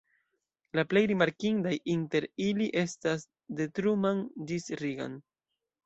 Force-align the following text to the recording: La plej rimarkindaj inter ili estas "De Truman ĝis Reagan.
La 0.79 0.85
plej 0.93 1.03
rimarkindaj 1.11 1.75
inter 1.97 2.29
ili 2.47 2.71
estas 2.87 3.29
"De 3.61 3.71
Truman 3.79 4.27
ĝis 4.51 4.71
Reagan. 4.85 5.25